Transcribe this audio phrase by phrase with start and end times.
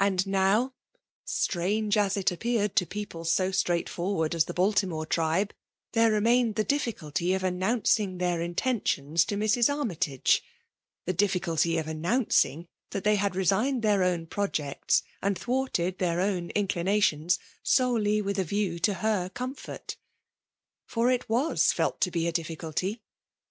[0.00, 0.72] And now,
[1.26, 5.52] strange as it appeared to people so straightforward as the Baltimote tribes
[5.92, 9.68] there remained the difficalty of announcing theif intentions to Mrs.
[9.68, 10.40] Armytage^—
[11.04, 16.48] the difficulty of annomichig that they had resigned their own projects, and thwarted their own
[16.56, 19.98] mcli nations, soldy with a view to her comfort!
[20.86, 23.02] For it was felt to be a difficalty